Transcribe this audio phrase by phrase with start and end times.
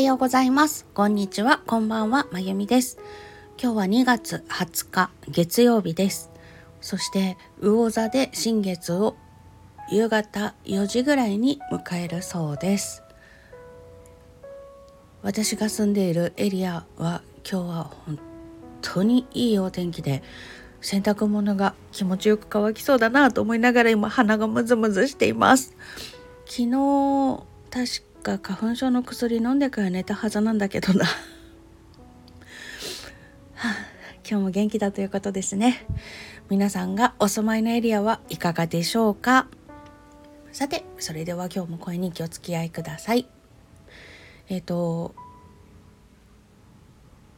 [0.00, 0.86] ようございます。
[0.94, 2.98] こんにちは、こんばんは、まゆみです。
[3.62, 6.30] 今日は2月20日、月曜日です。
[6.80, 9.16] そして、魚座で新月を
[9.90, 13.02] 夕方4時ぐらいに迎えるそうです。
[15.22, 18.18] 私が住んでいるエリアは今日は本
[18.80, 20.22] 当にいいお天気で
[20.80, 25.76] 洗濯物が気持ちよく乾きそうだなと思いながら今鼻がムズムズしています
[26.46, 31.10] 昨日確か花粉症の薬飲んでから寝たはずなんだけどな、 は
[33.54, 33.76] あ、
[34.28, 35.86] 今日も元気だということですね。
[36.48, 39.48] 皆さんがお住まいのエリアはいかがでしょうか。
[40.52, 43.28] さてそれでは今日も声に気をつき合いください。
[44.48, 45.14] えっ、ー、と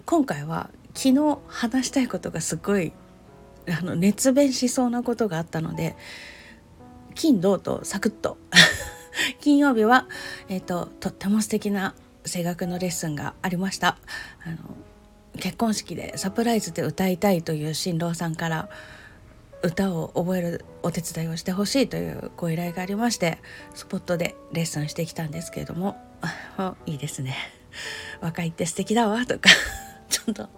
[0.07, 2.93] 今回は昨日話したいことがすごい
[3.69, 5.95] あの熱弁しそうなことがあったので
[7.15, 8.39] 金土とサクッと。
[9.41, 10.07] 金曜日は、
[10.49, 11.95] えーと、とっても素敵な
[12.27, 13.99] 声楽のレッスンがありました。
[14.45, 14.57] あの
[15.39, 18.69] 結婚式でサプライズで歌いたいという新郎さんから
[19.63, 23.39] 歌を覚えるお手伝いをしてほしいというご依頼がありまして
[23.75, 25.97] スポットでレッスンしてきたんですけれども
[26.87, 27.37] いいですね。
[28.21, 29.51] 若いって素敵だわとか
[30.11, 30.49] ちょっと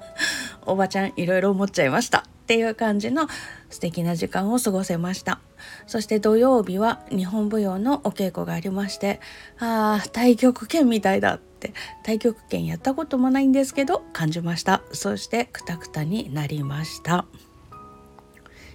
[0.67, 2.25] おばちゃんいろいろ思っちゃいました。
[2.45, 3.27] っていう感じの
[3.71, 5.41] 素敵な時間を過ごせました。
[5.87, 9.21] そして土曜日は日本舞踊のお稽古がありまして
[9.59, 11.73] ああ太極拳みたいだって
[12.05, 14.83] 太極拳やったこともないんですけど感じました。
[14.93, 17.27] そしてくたくたになりました。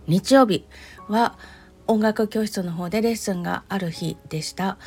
[0.07, 0.65] 日曜日
[1.07, 1.37] は
[1.87, 4.77] 音楽教室の方でレッスンがある日でした。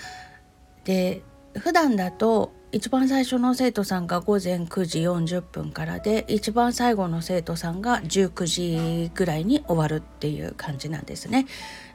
[0.84, 1.22] で
[1.54, 11.46] 普段だと一番最初の生徒さんが午前9時40分からで一番最後の生徒さんが19時ぐらいに終わるっていう感じなんですね。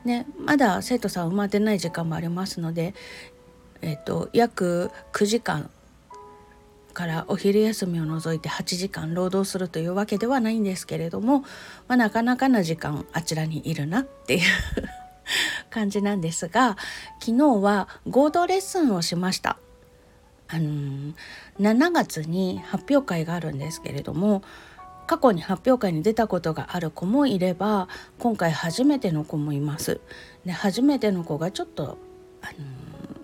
[0.07, 2.95] ねまだ生徒さん埋まってない時間もありますので、
[3.81, 5.69] えっと、約9時間
[6.93, 11.41] からお昼休みを除いて8時間労働するというわけではないんですけれども、
[11.87, 14.41] まあ、なかなかな時間あちらにいるなっていう
[15.69, 16.77] 感じなんですが
[17.19, 19.59] 昨日は合同レッスンをしました。
[20.49, 21.13] あの
[21.59, 24.43] 7月に発表会があるんですけれども
[25.07, 27.87] 過去に発表会に出たことがある子もいれば
[28.19, 30.01] 今回初めての子もいます。
[30.45, 31.97] で初めての子がちょっと
[32.41, 32.57] あの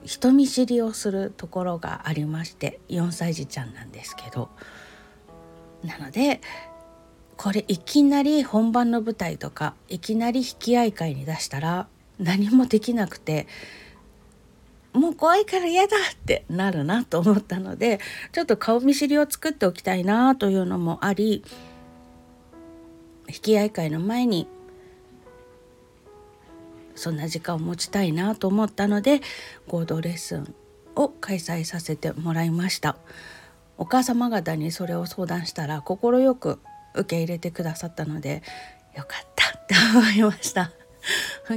[0.05, 4.49] 人見知りをするところがありまして4歳児ちゃんなんですけど
[5.83, 6.41] なので
[7.37, 11.87] これいきなり本番の舞台とかいきなり引き合い会に出したら
[12.19, 13.47] 何もできなくて
[14.93, 17.99] もう怖いから嫌だってなるなと思ったので
[18.31, 21.43] ちょっと顔見知りを作っておきたいなというのもあり
[23.33, 24.47] 引き合い会の前に
[26.93, 29.21] そんな時間を持ちたいなと思ったので
[29.67, 30.55] 合同レッスン
[30.95, 32.97] を開催させてもらいました。
[33.79, 36.59] お母様方にそれを相談したら快く
[36.93, 38.43] 受け入れてくださったので
[38.95, 40.71] よかったって思いました。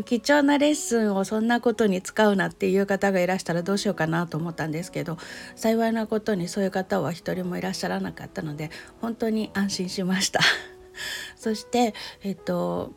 [0.04, 5.18] 貴重なレッスンをそんなことに使うなっていう方がいらしたらどうしようかなと思ったんですけど
[5.54, 8.70] 幸いなことにそういう方は一人もいらっしゃらなかったので
[9.00, 10.40] 本当に安心しました。
[11.36, 12.92] そしてえっと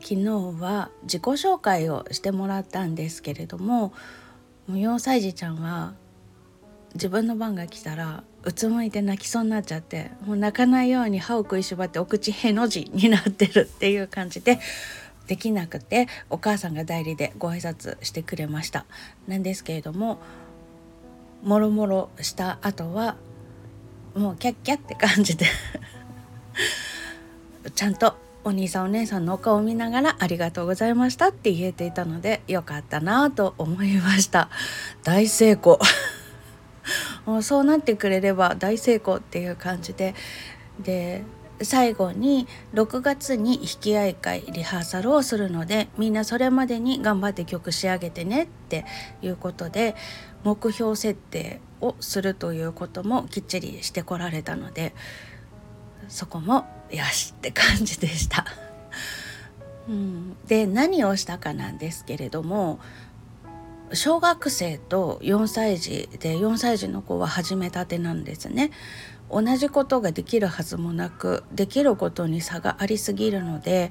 [0.00, 0.24] 昨日
[0.60, 3.92] は自己紹介をしてもらったんですけれども
[4.70, 5.94] 4歳児ちゃんは
[6.94, 14.58] 自分の番が来たらうつむいて泣きそうになっちゃってもう泣かないように歯を食いしばってお口への字になってるっていう感じで
[15.26, 18.84] できなくてお母さんが代理でご挨拶してくれました。
[19.28, 20.18] なんですけれども
[21.42, 23.16] もろもろした後は
[24.14, 25.46] もうキャッキャって感じで
[27.70, 34.48] ちゃんとお兄さんお姉さんのお顔を見ながらありがとうございましたって言えていたのでよかったなと思いました。
[35.04, 35.78] 大成功。
[37.24, 40.14] もうそうなってくれれば大成功っていう感じで。
[40.80, 41.22] で
[41.60, 48.84] 最後に6月に引き合い会リハーサルをするのでみんなそれまでに頑張って曲仕上げてねって
[49.20, 49.94] いうことで
[50.42, 54.92] 目標設定をするということもきっちりしてこられたので
[56.08, 58.44] そこもよしって感じでした。
[59.88, 62.78] うん、で何をしたかなんですけれども
[63.92, 68.70] 小学生と4歳児で4歳児の子は始めたてなんですね。
[69.30, 73.90] 同じことができるはずもなくできることに差がありすぎるので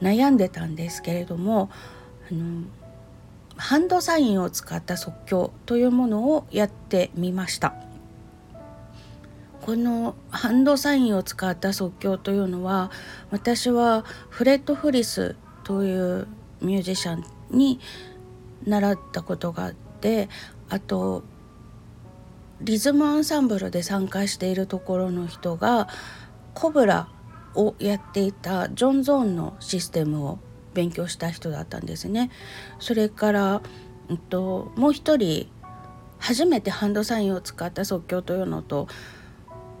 [0.00, 1.70] 悩んでたんですけれども
[2.30, 2.62] あの
[3.56, 7.74] ハンドサインを使った即興というものをやってみました。
[9.68, 12.90] このハンドサインを使った即興というのは
[13.30, 16.26] 私はフレッド・フリスという
[16.62, 17.78] ミュージシャンに
[18.64, 20.30] 習ったことがあって
[20.70, 21.22] あと
[22.62, 25.88] リズムアンサンブルで参加しているところの人が
[26.54, 27.10] コブラ
[27.54, 30.38] をやっていたジョン・ゾーンのシステムを
[30.72, 32.30] 勉強した人だったんですね。
[32.78, 33.60] それから、
[34.08, 35.46] えっと、もう一人
[36.18, 38.88] 初めてハンドサインを使った即興というのと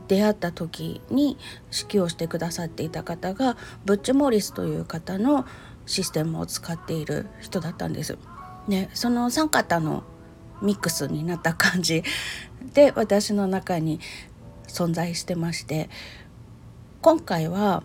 [0.08, 1.36] 出会った時に
[1.70, 5.46] 指揮をしてくださっていた方がブッチ・モリスという方の
[5.86, 8.18] システムを使っている人だったんです。
[8.66, 10.02] ね、その3方の
[10.60, 12.02] ミックスになった感じ
[12.74, 14.00] で私の中に
[14.66, 15.88] 存在してまして
[17.00, 17.82] 今回は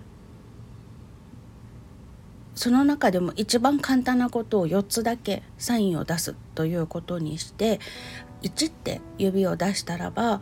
[2.56, 7.80] その中でも一番簡単なことを4つだけサインを出すということにして
[8.44, 10.42] 1って指を出したらば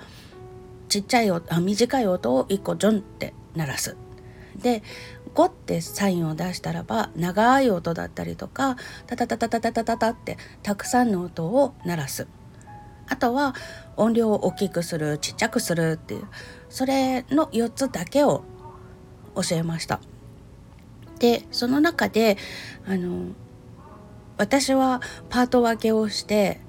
[0.92, 3.96] ちっちゃい音あ短い音を1個ジョンって鳴らす。
[4.58, 4.84] で
[5.34, 8.76] 5ってサインを出したらば長い音だったりとか
[9.08, 12.28] タタタタタタタタタってたくさんの音を鳴らす。
[13.08, 13.56] あとは
[13.96, 16.28] 音量を大きくするちっちゃくするっていう
[16.68, 18.44] それの4つだけを
[19.34, 20.02] 教えました。
[21.20, 22.38] でその中で
[22.86, 23.28] あの
[24.38, 25.00] 私は
[25.30, 26.60] パート分けをして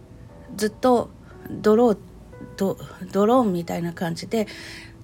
[0.55, 1.11] ずっと
[1.51, 1.99] ドロー
[2.57, 2.77] ド
[3.13, 4.47] ドローンみたいな感じで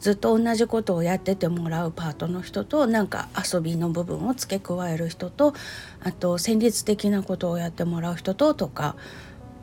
[0.00, 5.54] ずっと同じことをやっててもらうパートの人となんか遊びの部分を付け加える人と
[6.00, 8.96] あと戦慄的なことをやってもらう人ととか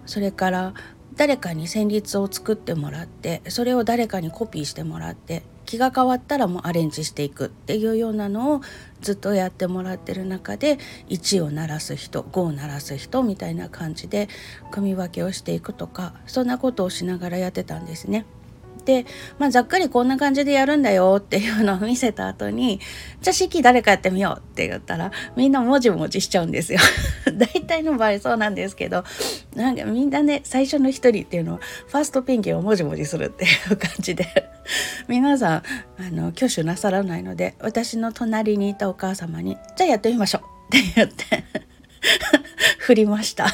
[0.05, 0.73] それから
[1.15, 8.61] 誰かに戦慄を作ってもらってそれを誰かにコピーしてもらって気が変わったらもうアレンジしていくっていうようなのを
[9.01, 10.77] ずっとやってもらってる中で
[11.09, 14.29] 1を鳴らす人5を鳴らす人みたいな感じで
[14.71, 18.25] 組み分けをしていくとかそんなことをしながらやってたんですね。
[18.85, 19.05] で、
[19.39, 22.79] まあ、ざっくりこんな感じでやるんだよっていうのを見せた後に
[23.21, 26.79] じゃあ式誰かやってみようって言ったらみんなもじもじしちゃうんですよ
[27.33, 29.03] 大体の場合そうなんですけど
[29.55, 34.54] なんかみんなね最初の一人っていうのはファーストペンギンをもじもじするっていう感じで
[35.07, 35.63] 皆さん
[35.97, 40.41] あの挙手なさらないので私の隣にいたお母様に「じゃあやってみましょう」
[40.75, 41.43] って言って
[42.79, 43.47] 振りました。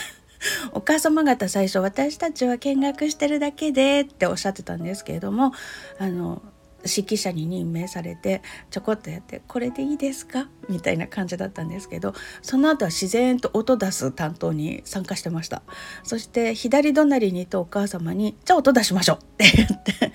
[0.74, 5.54] お母様方最初私たちは見学してるだけでっておっしゃってたんですけれども
[6.00, 6.42] あの
[6.84, 8.42] 指揮者に任命されて
[8.72, 15.62] ちょこっとやって「これでいいですか?」みたいな感じだったんですけどその後は自然と音出す担当に参加してました
[16.04, 20.14] そして左隣にいたお母様に「じゃあ音出しましょう」って言って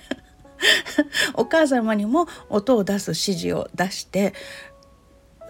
[1.35, 4.33] お母様にも音を出す指示を出して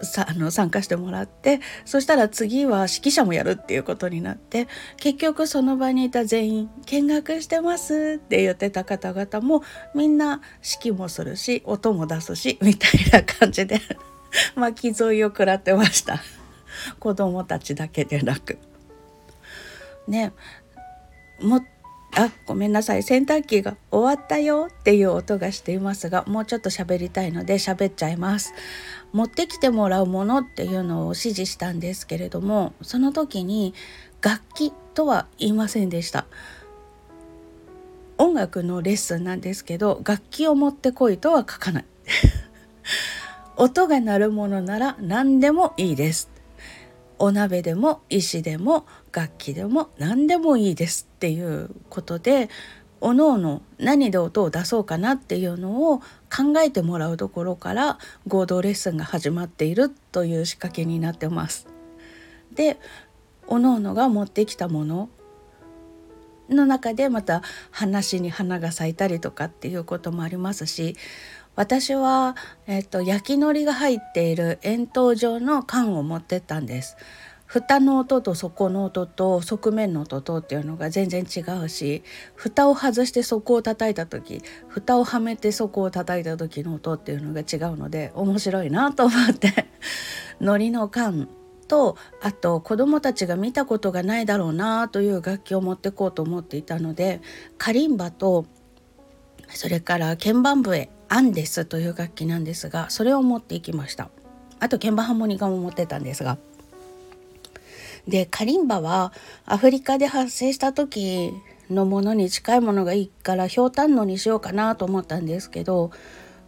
[0.02, 9.62] さあの参加してもらってそしたら次は指揮者もやるっていうことになって結局その場にいた全員「見学してます」って言ってた方々も
[9.94, 10.40] みんな
[10.80, 13.80] 指揮もするし音も出すしみたいな感じで
[14.54, 16.22] 巻き添いを食らってました
[17.00, 18.58] 子供たちだけでなく。
[20.06, 20.32] ね
[21.40, 21.60] も
[22.14, 23.02] あごめんなさい。
[23.02, 28.54] 洗濯機が終わったよっていう音がしていますがもうちょっと喋りたいので喋っちゃいます。
[29.12, 33.72] 持ってきてもらうものっていうのを指示したんですけれどもその時に
[34.20, 36.26] 楽器とは言いませんでした。
[38.20, 41.84] 音楽のレッスンなんですけど楽器を持ってこいとは書かない。
[43.56, 46.37] 音が鳴るものなら何でもいいです。
[47.18, 52.48] お鍋でも石でも楽器でも何でもいいですっていうことで
[53.00, 61.68] おのおの何で音を出そうかなっていうのを考えてもらうところから合同レッスンが始まっているという仕掛けになってます。
[62.54, 62.78] で
[63.46, 65.08] おのおのが持ってきたもの
[66.48, 70.96] の中でまた話に花が咲いたりとかっていうこともありますし
[71.58, 72.36] 私は、
[72.68, 76.96] えっと、焼きのりが入っている円筒状の缶を持ってったんです。
[77.46, 89.66] 蓋の音と底の音と側面の音とっていうのが全然違うし蓋を外して底を叩いた時蓋をはめて底を叩いた時の音っていうのが違うので面白いなと思って
[90.40, 91.26] 海苔の缶
[91.68, 97.22] とあと子どもたちが見たことがないだろうなという楽器を持ってこうと思っていたので
[97.56, 98.44] カリンバと
[99.48, 104.10] それから鍵盤笛アンデスという楽器なんですがそれを持っていきました。
[104.60, 106.38] あと鍵盤ハーモニカも持ってたんですが。
[108.06, 109.12] でカリンバは
[109.44, 111.32] アフリカで発生した時
[111.70, 115.90] のものに近いものがいいからひょうたんのにしようかなと思ったんですけど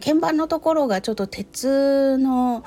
[0.02, 2.64] 鍵盤のところがちょっと鉄の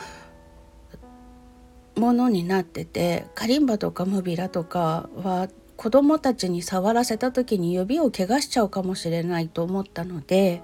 [1.96, 10.62] ものになっててカリンバとかムビラとかは子供たちに触らせた時に指を怪我しちゃうかもしれないと思ったので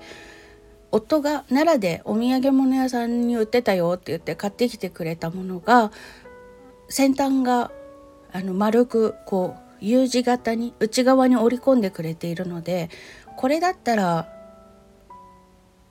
[0.91, 5.91] 夫が奈良でお土産物屋さんに売ってたよって言って買ってきてくれたものが
[6.89, 7.71] 先端が
[8.31, 12.89] あの丸くこう U 字型に内側に折り込んでくれているので
[13.37, 14.27] これだったら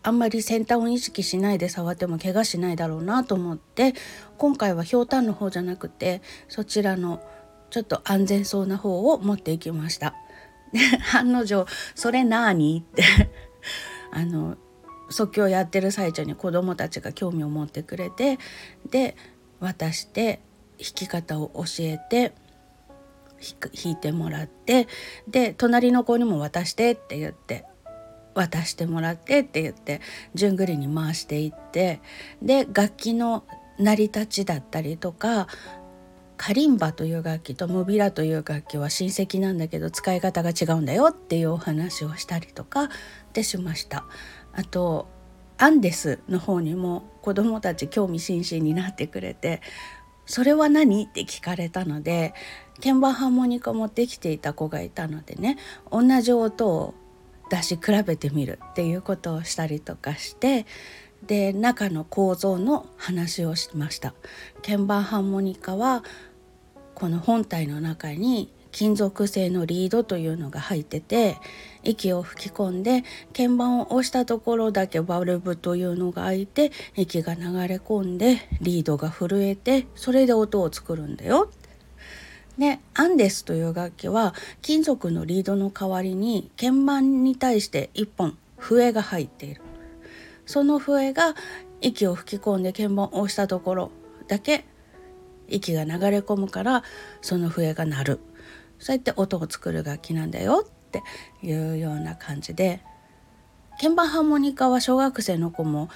[0.02, 3.94] あんまり先端を意識しないで触っても怪我しないだろうなと思って
[4.36, 7.22] 今回はひょうたんの方じゃなくてそちらの
[7.70, 10.14] ちょっと安全そうな方を持っていきました。
[10.72, 10.80] で
[11.14, 13.02] 案の定「それ何?」って
[14.10, 14.56] あの
[15.10, 18.38] 即興やってる最中に子どもたちが興味を持ってくれて
[18.90, 19.16] で
[19.60, 20.40] 渡して
[20.78, 22.32] 弾き方を教えて
[23.82, 24.88] 弾いてもらって
[25.28, 27.64] で隣の子にも渡してって言って
[28.34, 30.00] 渡してもらってって言って
[30.34, 32.00] 順繰りに回していって
[32.42, 33.44] で楽器の
[33.78, 35.46] 成り立ちだったりとか
[36.36, 42.88] カリンバという楽器とムビラという楽器は親戚なんだけど使い方が違うんだよっていうお話をしたりとか
[43.32, 44.04] でしました。
[44.58, 45.06] あと
[45.56, 49.62] アンデスの方にも子どもたち興味津々になってくれて
[50.26, 52.34] 「それは何?」って聞かれたので
[52.82, 55.58] 鍵盤ハーモニカ持ってきていた子がいたのでね
[55.92, 56.94] 同じ音を
[57.50, 60.66] 出し比べてみるっていうことをしたりとかして
[61.24, 64.12] で中の構造の話をしました
[64.62, 66.02] 鍵盤ハーモニカは
[66.96, 71.36] この本体の中に金属製のリードというのが入ってて
[71.82, 73.02] 息を吹き込んで
[73.36, 81.50] 鍵盤を押したところだけバルブというのが開いて息が流れ込んでリードが震えてそれで音を作るんだよ。
[82.56, 84.32] でアンデスという楽器は
[84.62, 89.60] 金属のリードの代わりに鍵盤に対して1本笛が入っている。
[90.46, 91.34] その笛が
[91.80, 93.90] 息を吹き込んで鍵盤を押したところ
[94.28, 94.64] だけ
[95.48, 96.84] 息が流れ込むから
[97.22, 98.20] その笛が鳴る。
[98.78, 101.02] そうやって音を作る楽器なんだよって
[101.42, 102.80] いうような感じで
[103.80, 105.88] 鍵盤ハーモニカは小学生の子も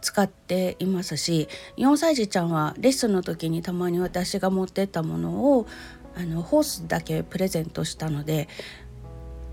[0.00, 1.48] 使っていますし
[1.78, 5.66] 4歳児ちゃんはレッスンの時にたまに私が持ってったものを
[6.16, 8.48] あのホースだけプレゼントしたので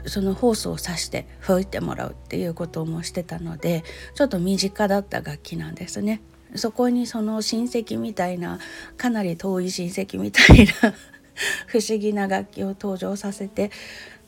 [0.07, 3.83] そのホースを刺して吹いてもらうっていうこともしてたので
[4.15, 6.21] ちょっと身近だった楽器なんですね。
[6.55, 8.59] そこにその親戚みたいな
[8.97, 10.93] かなり遠い親戚みたいな
[11.67, 13.71] 不思議な楽器を登場させて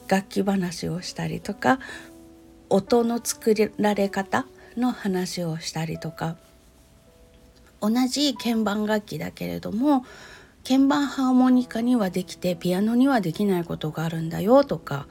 [0.08, 1.80] 楽器話をしたりとか
[2.70, 4.46] 音の作られ方
[4.78, 6.38] の話をしたりとか。
[7.84, 10.06] 同じ鍵盤楽器だけれども
[10.66, 15.06] 鍵盤ハーモニカにはできてピアノにはできないことがあるんだよとか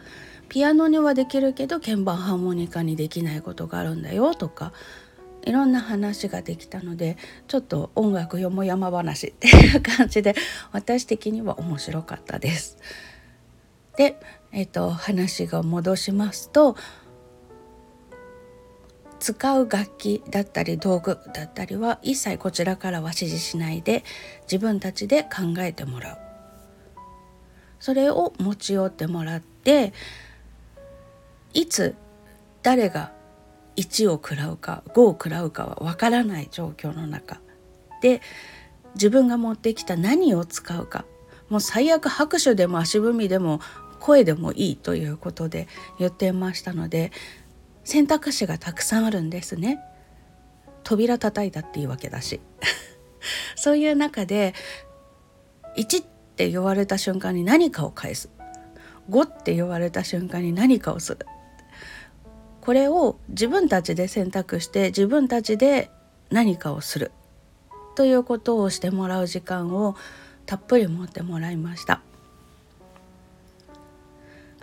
[0.49, 4.73] ピアノにはできるけど鍵盤ハーモニカにできないことがあるんだよとか
[5.43, 7.17] いろんな話ができたので
[7.49, 10.35] ちょっと音楽よも山話 っていう感じで
[10.73, 12.79] 私的には面白かったです。
[13.97, 14.19] で、
[14.53, 16.77] えーと話が戻しますと
[19.23, 24.03] 使う楽器だったり道具だったりは一切こちらからは指示しないで
[24.51, 26.19] 自分たちで考えてもらう
[27.79, 29.93] それを持ち寄ってもらって
[31.55, 31.95] いつ
[32.65, 33.13] 誰が
[33.76, 37.41] 1を食らうか5を食らうかはわからない状況の中。
[38.00, 38.21] で
[38.95, 41.05] 自分が持ってきた何を使うか。
[41.49, 43.61] もう最悪拍手でも足踏みでも
[44.00, 47.12] 声でもいいということで言ってましたので
[47.85, 49.81] 選択肢がたくさんあるんですね。
[50.83, 52.41] 扉叩いたっていうわけだし。
[53.55, 54.55] そういう中で
[55.76, 58.29] 1って言われた瞬間に何かを返す。
[59.11, 61.26] 5って言われた瞬間に何かをする。
[62.62, 65.90] これを自分たちで選択して自分たちで
[66.31, 67.11] 何かをする
[67.97, 69.97] ということをしてもらう時間を
[70.47, 72.00] たっぷり持ってもらいました。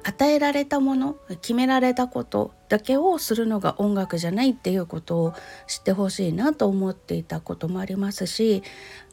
[0.03, 5.33] 与えられたもの決められたことだけをするのが音楽じゃないっていうことを
[5.67, 8.63] 知ってほしいなと思っていたこともありますし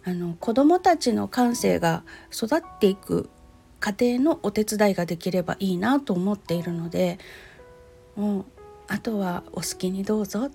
[0.05, 3.29] あの子どもたちの感性が育っていく
[3.81, 7.19] 過程のお手伝いができればいいなと思っているので
[8.15, 8.45] もう
[8.89, 10.51] あとはお好きにどうぞ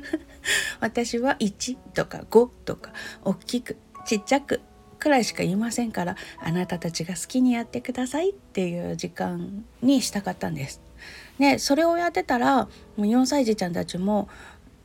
[0.80, 2.92] 私は1とか5とか
[3.24, 4.60] 大きくちっちゃく
[4.98, 10.80] くらいしか言いませんからあなたたちが好きにやってくださいっていう時間にしたかったんです。
[11.38, 12.68] でそれをやってたらも
[12.98, 14.28] う4歳児ちゃんたちも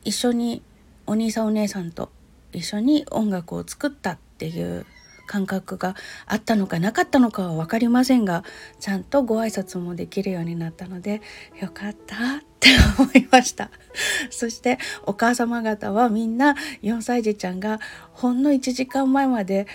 [0.04, 0.62] 一緒に
[1.06, 2.10] お兄さんお姉さんと
[2.52, 4.84] 一緒に音楽を作ったっていう
[5.30, 5.94] 感覚が
[6.26, 8.42] あったのかなかったのかは分かりませんが
[8.80, 11.22] ちゃんとご挨拶もできるようになったので
[11.60, 12.18] よかったっ
[12.58, 13.70] て思いました。
[14.30, 17.78] そしてお母様方はみんな4歳児ちゃんが
[18.12, 19.68] ほんの1時間前まで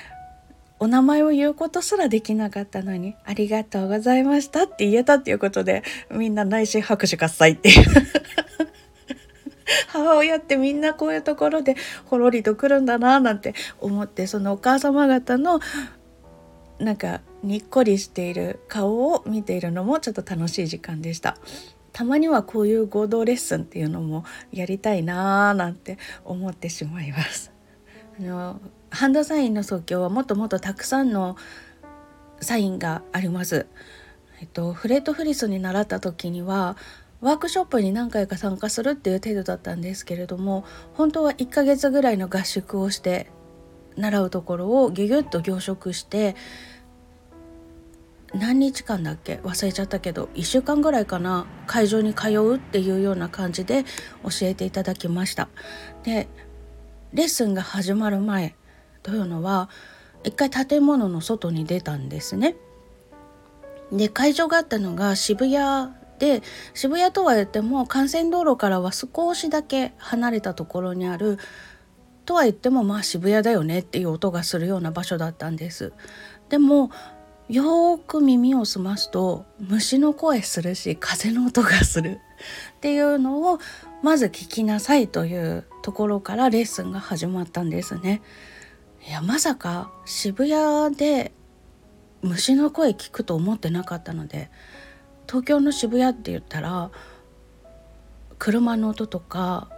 [0.78, 7.86] お名前を言うことすらできなかったのにありがとうございましたって言えたっていうことでみんな内心拍手喝采っていう。
[9.90, 15.60] 母親ってみんなこういうところでほろりとくるんだななんて思ってそのお母様方の
[16.80, 21.38] なんかにっこりしている顔を見ているのもちょっと楽しい時間でした。
[21.94, 27.54] たまにはこういう合同レッスンっていうのもやりたいなーなんて思ってしまいます。
[28.20, 31.38] あのハンドサインの即興はもっともっとたくさんの
[32.42, 33.68] サインがあります。
[34.42, 36.76] えっと、フレットフリスに習った時には
[37.26, 40.64] ワークショップに何回か参加するっていう程度だったんですけれども
[40.94, 43.32] 本当は1ヶ月ぐらいの合宿をして
[43.98, 46.36] 習うところをギュギュッと凝縮して
[48.32, 49.40] 何日間だっけ？
[49.44, 51.48] 忘れちゃったけど1週間ぐらいかな？
[51.66, 53.86] 会場に通うっていうような感じで
[54.22, 55.50] 教えていただきました。
[56.04, 56.28] で
[57.14, 58.54] レッスンが始まる前
[59.02, 59.70] というのは
[60.24, 62.56] 一回建物の外に出たんですね。
[63.92, 66.42] で会場があったのが渋谷で
[66.74, 71.38] 渋谷とは言っても幹線道路からは少しだけ離れたところにある
[72.26, 75.94] とは言ってもまあ渋谷だよねっていう音がするような場所だったんです。
[76.50, 76.90] でも
[77.48, 82.20] よーく耳を澄ますと虫の声するし風の音がする
[82.78, 83.60] っていうのを
[84.02, 88.22] まず聞きなさいというところからレッスンが始まったんですね。
[89.08, 91.32] いやまさか渋谷で
[92.24, 94.50] 虫の声聞くと思ってなかったので
[95.28, 96.92] 東京の渋谷って言ったら
[98.38, 99.70] 車の音とか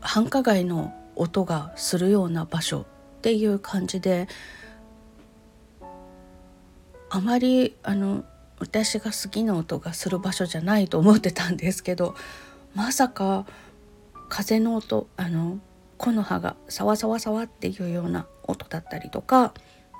[0.00, 2.84] 繁華街の音がするような場所っ
[3.22, 4.28] ていう感じで
[7.08, 8.24] あまりあの
[8.58, 12.14] 私が好きな音がする場所じゃないと思ってたんですけど
[12.74, 13.46] まさか
[14.28, 15.58] 風の音あの
[15.98, 19.54] 木の葉がサワサワサワっていうような音だったりとか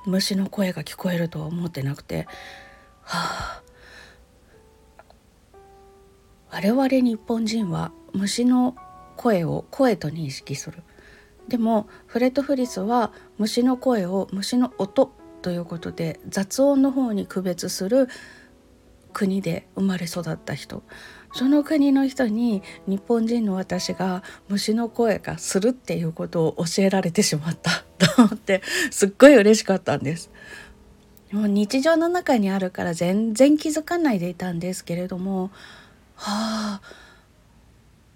[0.06, 2.26] 虫の声が聞こえるとは思ってなくて
[3.06, 3.62] はあ。
[6.50, 8.76] 我々日本人は虫の
[9.16, 10.82] 声を声と認識する。
[11.48, 18.08] でもフレット・フリスは虫の声を虫の音ということで雑音の方に区別する
[19.12, 20.82] 国で生まれ育った人。
[21.32, 30.30] その国の人に日本人の私が虫の声がするっていうことを教えられてしまったと思ってすっごい嬉しかったんです。
[31.32, 35.50] もう日常の中にあるから全然気づかないでいたんですけれども
[36.14, 36.80] はあ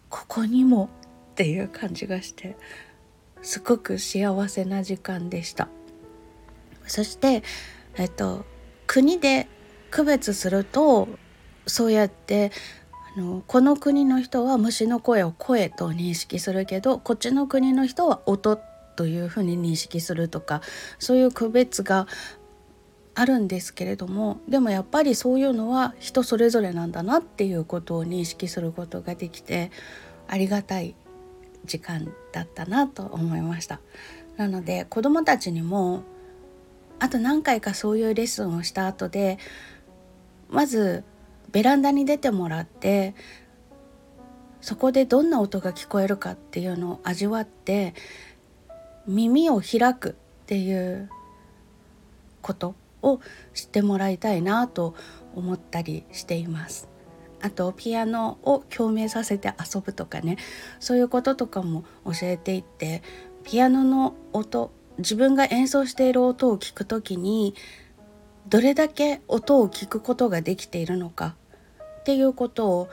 [0.08, 0.90] ここにも
[1.32, 2.56] っていう感じがして
[3.42, 5.68] すごく幸せな時間でした。
[6.86, 7.42] そして
[7.96, 8.44] えっと
[8.86, 9.46] 国で
[9.90, 11.08] 区別すると
[11.66, 12.50] そうやって
[13.16, 18.58] あのこの国の人は虫の声を声と認識するけどこっちの国の人は音
[18.96, 20.60] というふうに認識するとか
[20.98, 22.06] そういう区別が
[23.20, 29.70] あるんですけれどもでもやっぱりそういうのは人それぞれなんだなっていうことを認識することができて
[30.26, 30.94] ありがたい
[31.66, 33.78] 時間だったなと思いました。
[34.38, 36.02] なので子どもたちにも
[36.98, 39.36] あと何回かそういうレッスンをした後で
[40.48, 41.04] まず
[41.52, 43.14] ベランダに出てもらって
[44.62, 47.92] そこでどんな音が聞こえるかっていうのを味わって
[49.06, 50.12] 耳を開くっ
[50.46, 51.10] ていう
[52.40, 53.20] ことを
[53.54, 54.94] 知ってもらいたいなと
[55.34, 56.88] 思ったりしています。
[57.42, 60.36] あとピアノを共鳴させて遊ぶとかね
[60.78, 63.02] そういうこととかも教えていって
[63.44, 67.54] ピアノの音自分が演奏している音を聞くときに
[68.48, 71.34] どれだけ音を聞くことができているのか
[72.00, 72.88] っていうことを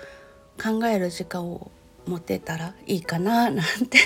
[0.62, 1.72] 考える時間を
[2.06, 4.00] 持てたらいいかななんて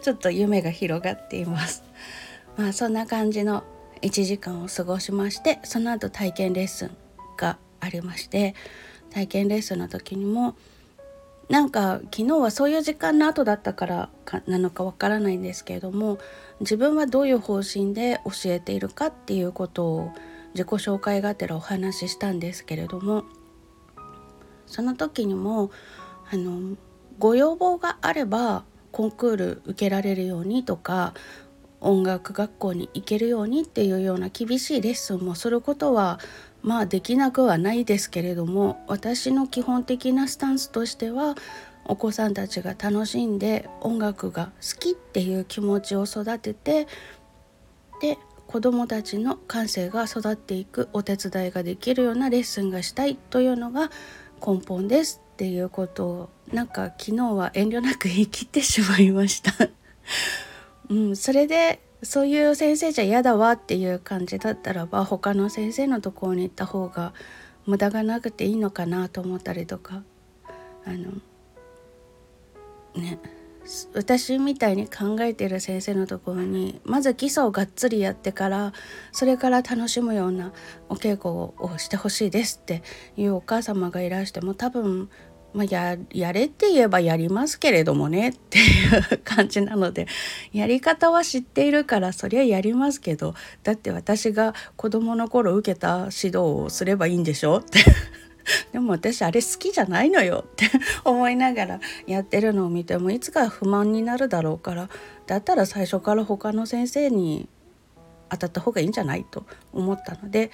[0.00, 1.82] ちょっと夢が広がっています。
[2.56, 3.64] まあそんな感じの
[4.06, 6.90] 1時間を過ごしましてその後体験レッスン
[7.36, 8.54] がありまして
[9.10, 10.54] 体験レッスンの時にも
[11.48, 16.18] なんか昨日はそういう時間の後だったからかなのかわからないんですけれども
[16.60, 20.12] 自分はどういう方針で教えているかっていうことを
[20.54, 23.24] 自己紹介がてらお話ししたんですけれども
[24.66, 25.70] その時にも
[26.32, 26.76] あの
[27.18, 31.12] ご要望があればコンクール受けられるようにとか
[31.86, 36.18] 音楽学校に行けるようにっていうような厳しいレッスンもすることは
[36.62, 41.36] まあできなくはないですけれども私の基本的なスタンスとしては
[41.84, 46.88] お子さんたちが楽しんで音楽が好きっていう気持ちを育てて
[48.00, 48.18] で
[48.48, 53.90] 子どもたちの感性が育っていくお手伝いができるようなレッスンがしたいというのが
[54.44, 59.52] 根本ですっていうことをなんか昨日は遠慮なく言い切ってしまいました。
[60.88, 67.14] うん、それでそういう先生じゃ嫌だわっていう感じだったらば他の先生のところに行った方が
[67.66, 70.02] 無駄がなくていいのかなと思ったりとか。
[70.86, 71.10] あの
[72.94, 73.18] ね
[73.94, 78.72] 私みたいに考えてる先生のところにまず基礎をがっつりやってから
[79.10, 80.52] それから楽しむような
[80.88, 82.84] お稽古をしてほしいですって
[83.16, 85.10] いうお母様がいらしても多分、
[85.56, 90.06] まあ、ややれって言えばやりますけれどもねっていう感じなので
[90.52, 97.80] やり方は知っているからそりゃやりますけどだって私が子どもの頃受けた指導をすればいいんでしょって。
[98.70, 100.70] でも私あれ好きじゃないのよって
[101.04, 104.88] 思いながらやってるのを見てもいつか不満になるだろうから
[105.26, 107.48] だったら最初から他の先生に
[108.28, 110.52] 当たった方がいいんじゃないと思ったので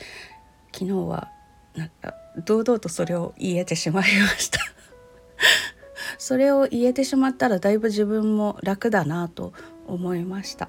[0.73, 1.29] 昨日は
[1.77, 2.15] なんか
[2.47, 4.59] 堂々とそれを言えてしまいました。
[6.19, 9.53] それを言えてしまったらだいぶ自分も楽だなと
[9.87, 10.69] 思いました。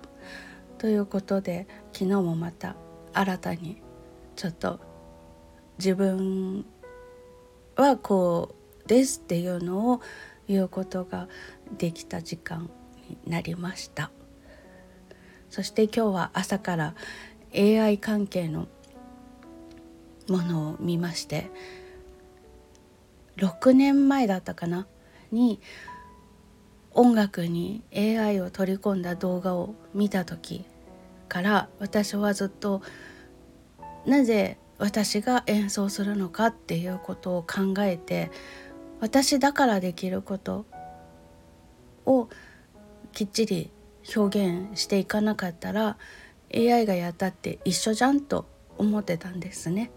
[0.77, 2.75] ということで昨日もまた
[3.13, 3.81] 新たに
[4.35, 4.79] ちょっと
[5.77, 6.65] 自分
[7.75, 8.55] はこ
[8.85, 10.01] うですっていうのを
[10.47, 11.29] 言うことが
[11.77, 12.69] できた時間
[13.09, 14.11] になりました
[15.49, 16.95] そして今日は朝から
[17.55, 18.67] AI 関係の
[20.27, 21.49] ものを見まして
[23.37, 24.87] 6年前だったかな？
[25.31, 25.59] に
[26.91, 30.63] 音楽に AI を取り込んだ動画を見た時
[31.27, 32.81] から私はずっと
[34.05, 38.29] なぜ私が演奏するのかっていうことを考えて
[38.99, 40.65] 私だからできること
[42.05, 42.29] を
[43.11, 43.71] きっちり
[44.15, 45.97] 表現していかなかったら
[46.53, 48.45] AI がやったって一緒じゃんと
[48.77, 49.91] 思ってたんですね。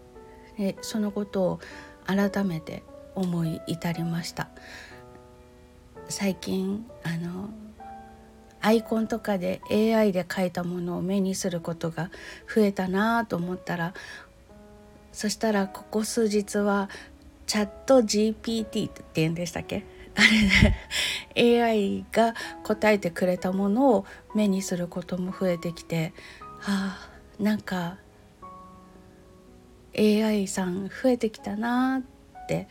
[0.57, 1.61] でそのことを
[2.07, 2.83] 改めて
[3.16, 4.48] 思い至りました。
[6.09, 7.50] 最近あの
[8.61, 12.11] アイコンとかで AI で描いたものを目にすることが
[12.52, 13.94] 増えたなと思ったら
[15.12, 16.88] そしたらここ数日は
[17.46, 19.85] チャット GPT って言うんでしたっけ？
[20.14, 20.20] あ
[21.35, 26.12] れで AI が答えてくれたものを目にすることも増えてきて
[26.59, 27.98] はあなんか
[29.96, 32.68] AI さん増えてきたなって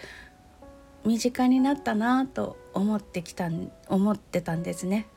[1.05, 3.49] 身近になったなと思ってきた
[3.87, 5.07] 思ってたんですね。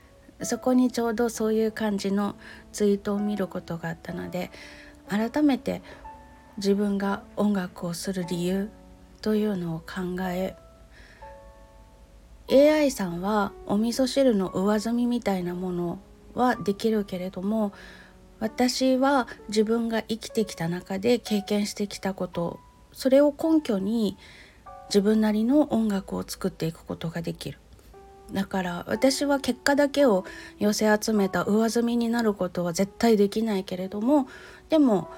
[0.42, 2.36] そこにちょうどそういう感じの
[2.72, 4.50] ツイートを見ることがあったので
[5.08, 5.82] 改めて
[6.58, 8.70] 自分が音楽をする理由
[9.20, 10.54] というのを考え
[12.50, 15.98] AI さんはお味噌汁の上積みみたいなもの
[16.34, 17.72] はできるけれども
[18.38, 22.60] 私は自分が生きてきた中で経験してきたこと
[22.92, 24.16] それを根拠に
[24.88, 27.58] 自分なりの音楽を作っていくことができる。
[28.32, 30.24] だから私は結果だけを
[30.58, 34.28] 寄せ集めた上積みになることは絶対できないけれども
[34.68, 35.08] でも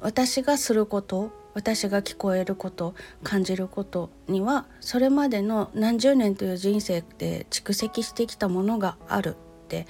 [0.00, 9.30] 私がすること私が聞こえること感じることにはそれまでの何十年という人生で蓄積してきたものがある
[9.64, 9.88] って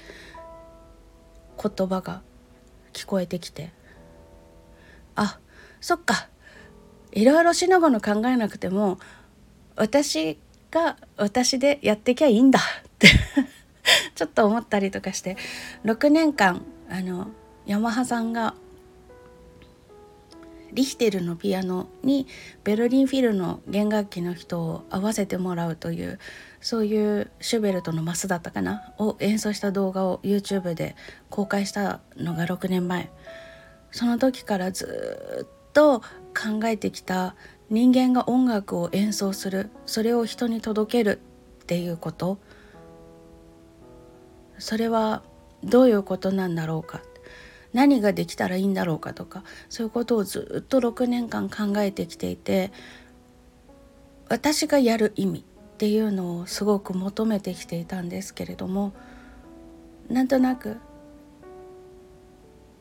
[1.61, 2.23] 言葉が
[2.93, 3.71] 聞こえてきて
[5.15, 5.39] あ
[5.81, 6.29] そっか。
[7.11, 8.99] いろいろしのごの考えなくても
[9.75, 10.37] 私
[10.71, 12.63] が私でやってきゃいいんだっ
[12.99, 13.07] て
[14.15, 15.37] ちょっと思ったりとかして
[15.85, 17.29] 6年間あの
[17.65, 18.53] ヤマハさんが
[20.71, 22.27] リヒテルのピアノに
[22.63, 26.19] ベルリンフィルの弦楽器の人を合わせてもらうという
[26.61, 30.95] そういうシュベルトのマスだったかなを演奏した動画を YouTube で
[31.29, 33.09] 公開したのが6年前。
[33.91, 36.03] その時からずっと
[36.39, 37.35] 考えてきた
[37.69, 41.19] 人間が音楽を演奏するそれを人に届ける
[41.63, 42.37] っていうこと。
[44.57, 45.23] それは
[45.63, 47.01] どういうことなんだろうか。
[47.73, 52.71] 何ができたらいいんだろうかとかそういうことをずっと6年間考えてきていて
[54.27, 55.43] 私がやる意味っ
[55.77, 58.93] ていうのをすごく求めてきていたんですけれども
[60.09, 60.77] なんとなく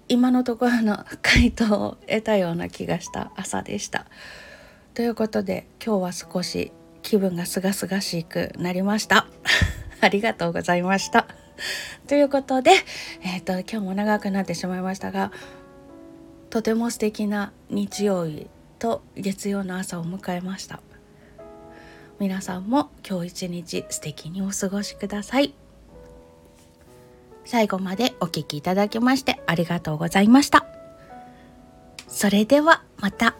[0.08, 4.06] 今のところの回答を得たような気がした朝でした。
[4.94, 9.26] ということで今日は少し気分がすがすがしくなりました。
[10.00, 11.26] ありがとうございました。
[12.06, 12.70] ということで、
[13.22, 15.32] えーと、今日も長くなってしまいましたが
[16.50, 18.46] とても素敵な日曜日
[18.78, 20.80] と月曜の朝を迎えました
[22.18, 25.54] 皆さんも今日一日素敵にお過ごしください
[27.48, 30.66] 最後までお聴きいただきましてありがとうございました。
[32.06, 33.36] それではまた。